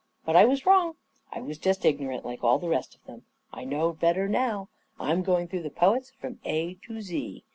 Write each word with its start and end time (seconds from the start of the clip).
But 0.25 0.35
I 0.35 0.45
was 0.45 0.65
wrong— 0.65 0.95
I 1.31 1.41
was 1.41 1.59
just 1.59 1.85
ignorant, 1.85 2.25
like 2.25 2.43
all 2.43 2.57
the 2.57 2.67
rest 2.67 2.95
of 2.95 3.03
them! 3.03 3.23
I 3.53 3.65
know 3.65 3.93
better 3.93 4.27
now— 4.27 4.69
I'm 4.99 5.21
going 5.21 5.47
through 5.47 5.61
the 5.61 5.69
poets 5.69 6.09
from 6.09 6.39
A 6.43 6.73
to 6.87 7.01
Z. 7.03 7.43